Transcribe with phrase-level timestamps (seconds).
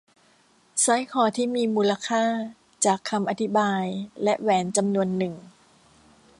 [0.85, 2.23] สร้อยคอที่มีมูลค่า
[2.85, 3.83] จากคำอธิบาย
[4.23, 5.33] และแหวนจำนวนหนึ่ง